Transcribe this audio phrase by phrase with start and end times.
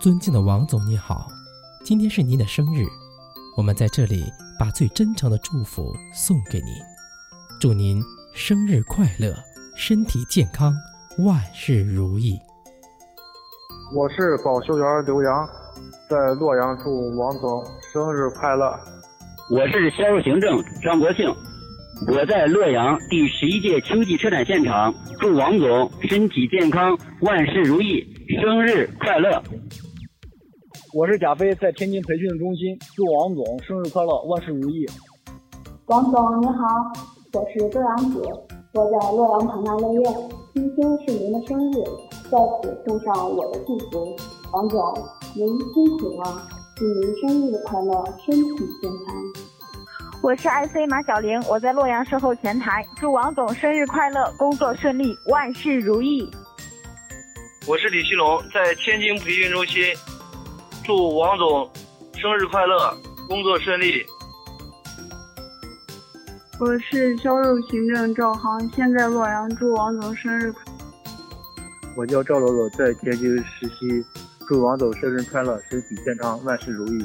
[0.00, 1.28] 尊敬的王总，你好，
[1.84, 2.84] 今天是您的生日，
[3.56, 4.24] 我们在这里
[4.58, 6.74] 把最真诚的祝福送给您，
[7.60, 8.02] 祝您
[8.34, 9.34] 生日快乐，
[9.76, 10.74] 身体健康，
[11.18, 12.38] 万事如意。
[13.94, 15.48] 我是保修员刘洋，
[16.08, 18.78] 在洛阳祝王总生日快乐。
[19.50, 21.26] 我是销售行政张国庆，
[22.00, 28.04] 我在洛阳第十一届秋季车展现场，祝王总身体健康，万事如意，
[28.40, 29.40] 生日快乐。
[30.92, 34.84] 我是贾飞，在天津培训中心，祝王总生日快乐，万事如意。
[35.86, 36.54] 王总你好，
[37.34, 38.20] 我是周阳子，
[38.74, 40.02] 我在洛阳庞大乐苑，
[40.54, 41.74] 今天是您的生日，
[42.30, 44.16] 在此送上我的祝福。
[44.52, 44.80] 王总，
[45.36, 46.42] 您辛苦了，
[46.74, 49.01] 祝您生日快乐，身体健康。
[50.22, 56.30] 我是 IC 马小玲，我在洛阳售后前台，祝王总生日快乐，工作顺利，万事如意。
[57.66, 59.84] 我是李旭龙，在天津培训中心，
[60.84, 61.68] 祝王总
[62.14, 64.06] 生日快乐，工作顺利。
[66.60, 70.62] 我是销售行政赵航，现在洛阳，祝王总生日快。
[71.96, 74.06] 我叫赵罗罗，在天津实习，
[74.46, 77.04] 祝王总生日快乐，身体健康，万事如意。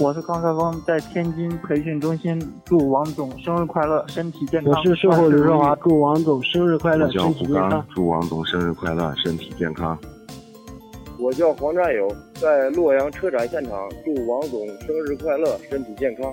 [0.00, 4.72] 我是康帅峰，在天津培训中心，祝王总生日快乐，身体健康。
[4.72, 7.84] 我是售后刘少华，祝王总生日快乐，身体健康。
[7.92, 9.98] 祝王总生日快乐，身体健康。
[11.18, 13.72] 我叫黄战友，在洛阳车展现场，
[14.04, 16.32] 祝王总生日快乐，身体健康。